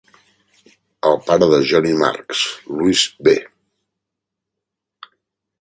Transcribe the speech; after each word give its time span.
El 1.09 1.17
pare 1.27 1.49
de 1.51 1.59
Johnny 1.73 1.93
Marks, 2.03 2.41
Louis 2.79 3.05
B. 3.29 3.37